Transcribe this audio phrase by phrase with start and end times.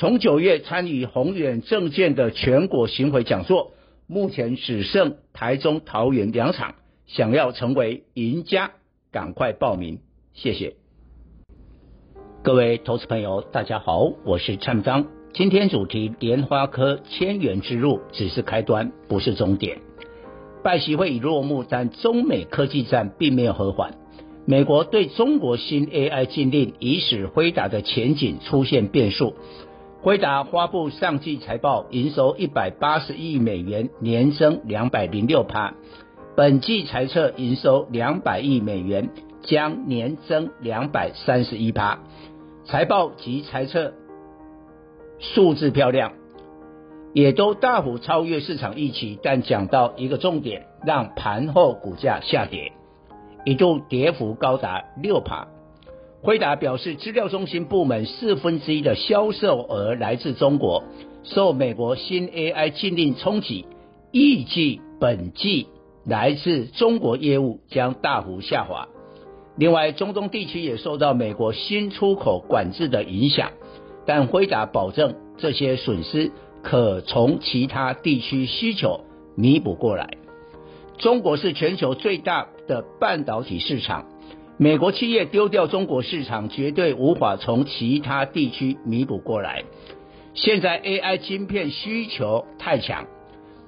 [0.00, 3.72] 从九月参与宏远证券的全国巡回讲座，
[4.06, 6.76] 目前只剩台中、桃园两场，
[7.06, 8.70] 想要成为赢家，
[9.12, 9.98] 赶快报名，
[10.32, 10.76] 谢谢。
[12.42, 15.06] 各位投资朋友，大家好，我是蔡明彰。
[15.34, 19.82] 今天主题：莲花科千元之路只是开端，不是终点。
[20.64, 23.98] 拜习会已落幕，但中美科技战并没有和缓。
[24.46, 29.34] 美国对中国新 AI 禁令，已使辉达的前景出现变数。
[30.02, 35.74] 辉达发布上季财报，营收一百八十亿美元，年增两百零六趴。
[36.34, 39.10] 本季财测营收两百亿美元，
[39.42, 41.98] 将年增两百三十一趴。
[42.64, 43.92] 财报及财测
[45.18, 46.12] 数字漂亮，
[47.12, 49.18] 也都大幅超越市场预期。
[49.22, 52.72] 但讲到一个重点，让盘后股价下跌，
[53.44, 55.48] 一度跌幅高达六趴。
[56.22, 60.84] 辉达表示，资料中心部门四分之一的销售额来自中国，
[61.22, 63.64] 受美国新 AI 禁令冲击，
[64.12, 65.68] 预计本季
[66.04, 68.86] 来自中国业务将大幅下滑。
[69.56, 73.52] 另外，中东地区也受到美国新出口管制的影响，
[74.04, 76.30] 但辉达保证这些损失
[76.62, 79.04] 可从其他地区需求
[79.36, 80.10] 弥补过来。
[80.98, 84.04] 中国是全球最大的半导体市场。
[84.62, 89.64] 美国企业丢掉中国市场，绝对无法从其他地区弥补过来。
[90.34, 93.06] 现在 AI 晶片需求太强，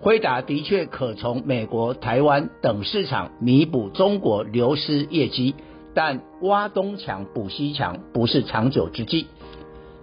[0.00, 5.56] 辉达的确可从美国、台湾等市场弥补中国流失业绩，
[5.92, 9.26] 但挖东墙补西墙不是长久之计。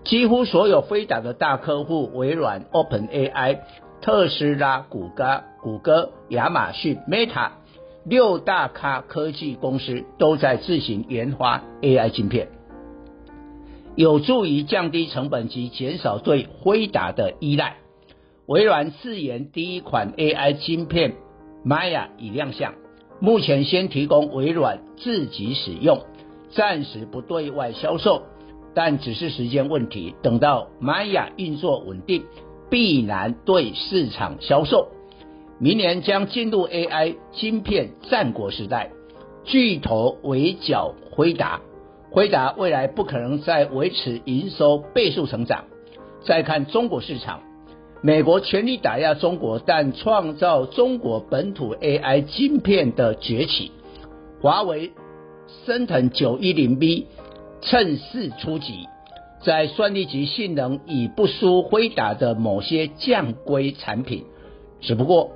[0.04, 3.58] 几乎所有辉达的大客户，微软、OpenAI、
[4.04, 7.50] 特斯拉、谷歌、谷歌、亚马逊、Meta。
[8.08, 12.50] 六大咖科技公司都在自行研发 AI 晶片，
[13.96, 17.78] 有助于降低成本及减少对辉达的依赖。
[18.46, 21.16] 微软自研第一款 AI 晶片
[21.66, 22.76] Maya 已亮相，
[23.20, 26.02] 目前先提供微软自己使用，
[26.52, 28.22] 暂时不对外销售，
[28.76, 30.14] 但只是时间问题。
[30.22, 32.26] 等到 Maya 运作稳定，
[32.70, 34.90] 必然对市场销售。
[35.58, 38.92] 明年将进入 AI 晶片战国时代，
[39.46, 41.62] 巨头围剿辉达，
[42.12, 45.64] 辉达未来不可能再维持营收倍数成长。
[46.26, 47.40] 再看中国市场，
[48.02, 53.72] 美国全力打压中国，但创造中国本土 AI 晶片的崛起，
[54.42, 54.92] 华为
[55.66, 57.06] 升腾 910B
[57.62, 58.88] 趁势出击，
[59.42, 64.26] 在算力及性能已不输辉达的某些降规产品，
[64.82, 65.32] 只不过。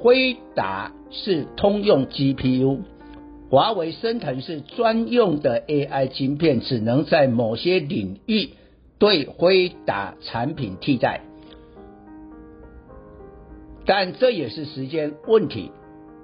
[0.00, 2.78] 辉达是通用 GPU，
[3.50, 8.50] 华为升腾是专用的 AI 晶片，只能在某些领域
[8.98, 11.22] 对辉达产品替代，
[13.86, 15.72] 但这也是时间问题。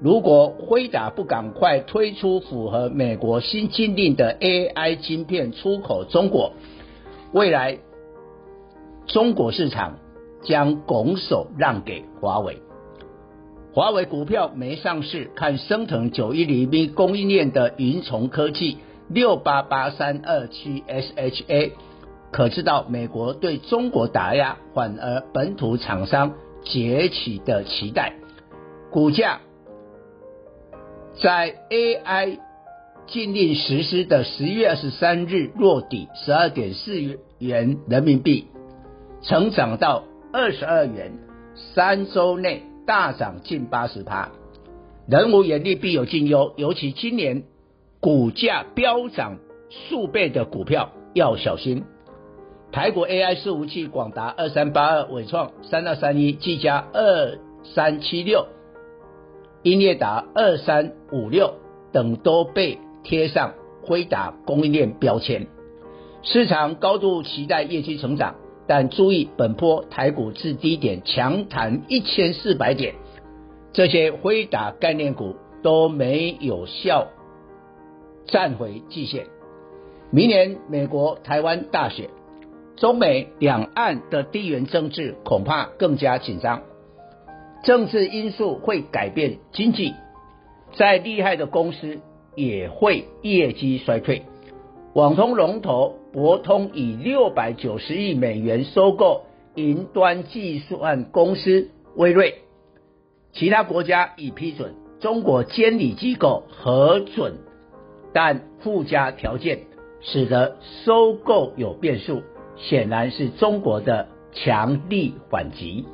[0.01, 6.53] 如果辉达不赶快推出符合美国新禁令的 AI 晶片出口中国，
[7.33, 7.79] 未来
[9.07, 9.99] 中国市场
[10.43, 12.59] 将拱手让给华为。
[13.75, 21.73] 华为股票没上市，看升腾九一零 B 供应链的云从科技六八八三二七 SHA，
[22.31, 28.15] 可知道美国对中国打压，反而本土厂商崛起的期待。
[28.93, 29.41] 股价
[31.21, 32.39] 在 AI
[33.09, 37.01] 禁令实施的十月二十三日落底十二点四
[37.41, 38.47] 元人民币，
[39.23, 41.11] 成长到二十二元，
[41.75, 42.63] 三周内。
[42.87, 44.31] 大涨近八十趴，
[45.09, 47.45] 人无远虑必有近忧，尤其今年
[47.99, 49.39] 股价飙涨
[49.71, 51.85] 数倍的股票要小心。
[52.73, 58.49] 台股 AI 伺服器广达二三八二、伟创三二三一、技嘉二三七六、
[59.63, 61.55] 英业达二三五六
[61.93, 65.47] 等都被贴上辉达供应链标签，
[66.23, 68.35] 市场高度期待业绩成长。
[68.67, 72.95] 但注意，本波台股至低点强弹一千四百点，
[73.73, 77.09] 这些辉达概念股都没有效
[78.27, 79.27] 站回季线。
[80.11, 82.09] 明年美国台湾大选，
[82.77, 86.63] 中美两岸的地缘政治恐怕更加紧张，
[87.65, 89.93] 政治因素会改变经济，
[90.77, 91.99] 再厉害的公司
[92.35, 94.23] 也会业绩衰退。
[94.95, 99.25] 网通龙头博通以六百九十亿美元收购
[99.57, 102.37] 云端计算公司威瑞，
[103.33, 107.33] 其他国家已批准，中国监理机构核准，
[108.13, 109.63] 但附加条件
[110.03, 112.23] 使得收购有变数。
[112.57, 115.85] 显然是中国的强力反击，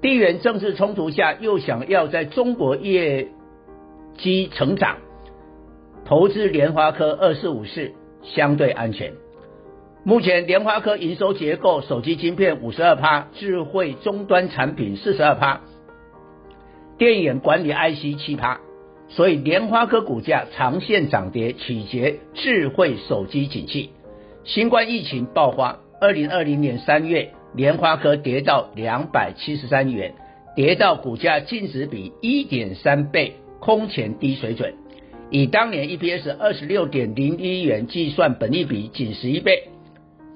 [0.00, 3.28] 地缘政治冲突下又想要在中国业
[4.16, 4.96] 绩成长，
[6.06, 7.92] 投资联发科二四五四
[8.22, 9.12] 相对安全。
[10.06, 15.62] 目前联发科营收结构，手机晶片五十二趴，智慧终端产品四十二趴，
[16.98, 18.60] 电源管理 IC 七趴，
[19.08, 23.92] 所以联发科股价长线涨跌取决智慧手机景气。
[24.44, 30.12] 新冠疫情爆发，二零二零年三月，联发科跌到两百七十三元，
[30.54, 34.74] 跌到股价净值比一点三倍，空前低水准。
[35.30, 39.70] 以当年 EPS 二十六点零一元计算，本益比仅十一倍。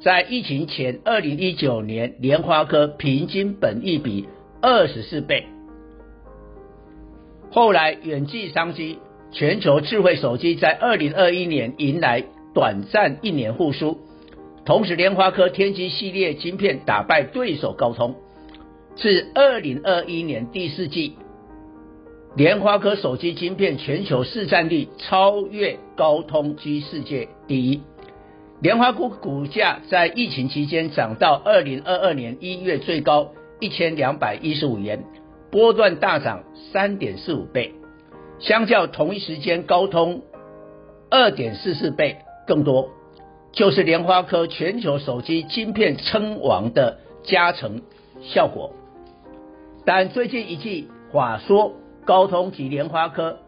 [0.00, 4.28] 在疫情前，二零一九年，联发科平均本益比
[4.60, 5.46] 二十四倍。
[7.50, 8.98] 后来远继商机，
[9.32, 12.24] 全球智慧手机在二零二一年迎来。
[12.54, 13.98] 短暂一年复苏，
[14.64, 18.16] 同时联发科天玑系列晶片打败对手高通，
[18.96, 21.14] 至二零二一年第四季，
[22.34, 27.80] 联发科手机晶片全球市占率超越高通，居世界第一。
[28.60, 33.28] 联发科股价在疫情期间涨到二零二二年一月最高
[33.60, 35.04] 一千两百一十五元，
[35.52, 37.74] 波段大涨三点四五倍，
[38.40, 40.22] 相较同一时间高通
[41.08, 42.16] 二点四四倍。
[42.48, 42.88] 更多
[43.52, 47.82] 就是联发科全球手机晶片称王的加成
[48.20, 48.72] 效果，
[49.84, 53.38] 但最近一季话说高通及联发科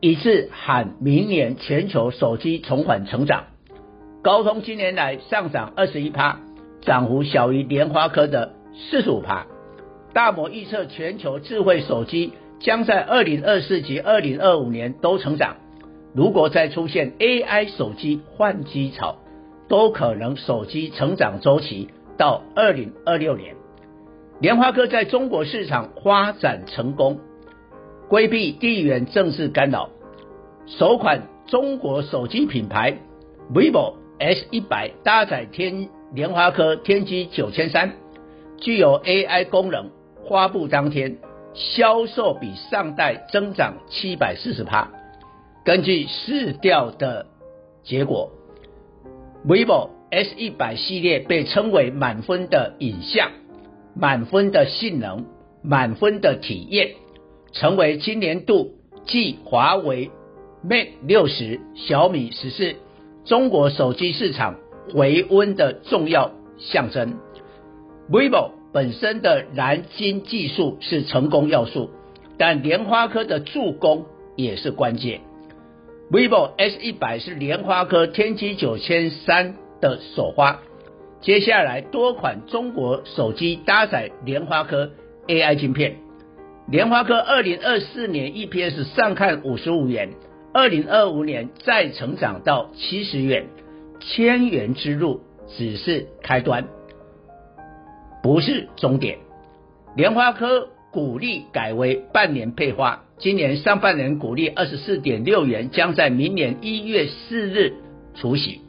[0.00, 3.46] 一致喊明年全球手机重返成长，
[4.22, 6.38] 高通今年来上涨二十一趴，
[6.80, 9.48] 涨幅小于联发科的四十五趴。
[10.12, 15.56] 大摩预测全球智慧手机将在二零二四及二零二五年都成长。
[16.14, 19.16] 如果再出现 AI 手机换机潮，
[19.66, 23.56] 都可能手机成长周期到二零二六年。
[24.38, 27.18] 联发科在中国市场发展成功，
[28.08, 29.88] 规避地缘政治干扰，
[30.66, 32.98] 首款中国手机品牌
[33.52, 37.94] vivo S 一百搭载天联发科天玑九千三，
[38.56, 39.90] 具有 AI 功能，
[40.30, 41.18] 发布当天
[41.54, 44.92] 销售比上代增长七百四十趴。
[45.64, 47.26] 根据市调的
[47.82, 48.30] 结果
[49.44, 53.32] ，vivo S 一百系列被称为满分的影像、
[53.92, 55.26] 满分的性能、
[55.62, 56.92] 满分的体验，
[57.50, 60.12] 成为今年度继华为
[60.64, 62.76] Mate 六十、小米十四
[63.24, 64.56] 中国手机市场
[64.92, 67.18] 回温的重要象征。
[68.10, 71.90] vivo 本身的蓝晶技术是成功要素，
[72.36, 75.20] 但联发科的助攻也是关键。
[76.10, 80.60] vivo S 一百是联发科天玑九千三的首发，
[81.20, 84.90] 接下来多款中国手机搭载联发科
[85.28, 85.96] AI 晶片。
[86.68, 90.10] 联发科二零二四年 EPS 上看五十五元，
[90.54, 93.46] 二零二五年再成长到七十元，
[94.00, 95.22] 千元之路
[95.56, 96.68] 只是开端，
[98.22, 99.18] 不是终点。
[99.96, 103.04] 联发科股利改为半年配发。
[103.16, 107.74] 今年上半年股利二十四点六元，将在明年一月四日
[108.14, 108.60] 除息。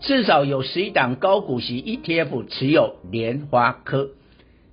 [0.00, 4.10] 至少有十一档高股息 ETF 持有联发科。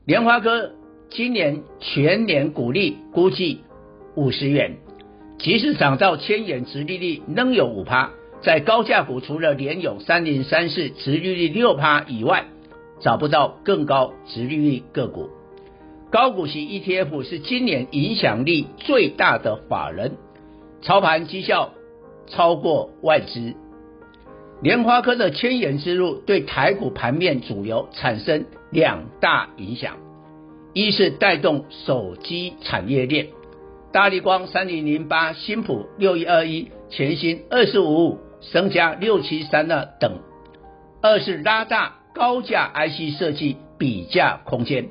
[0.04, 0.72] 联发科
[1.10, 3.62] 今年全年股利估计
[4.16, 4.78] 五十元，
[5.40, 8.12] 即使涨到千元，殖利率仍有五趴。
[8.42, 12.46] 在高价股，除了联咏三零三四殖利率六趴以外，
[13.00, 15.30] 找不到更高殖利率个股。
[16.12, 20.18] 高股息 ETF 是今年影响力最大的法人，
[20.82, 21.74] 操盘绩效
[22.28, 23.56] 超过外资。
[24.62, 29.98] 联发科的千元之路对台股盘面主流产生两大影响：
[30.74, 33.28] 一是带动手机产业链，
[33.92, 40.12] 大立光三零零八、新普六一二一、全新二四五五、升佳六七三二等；
[41.02, 44.88] 二是拉大高价 IC 设计比价空间。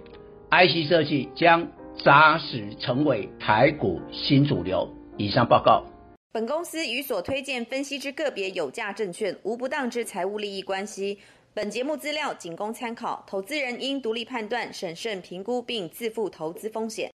[0.50, 1.68] IC 设计将
[2.02, 4.92] 扎实成为台股新主流。
[5.16, 5.84] 以上报告。
[6.32, 11.18] 本公司与所推荐分析之个别有价证券无不当之财务利益关系。
[11.54, 17.06] 本节目资料仅供参考，投资人应独立判断、审慎评估并自负投资风险。